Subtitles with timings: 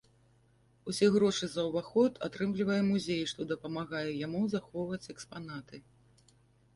[0.91, 5.81] Усе грошы за ўваход атрымлівае музей, што дапамагае яму захоўваць экспанаты.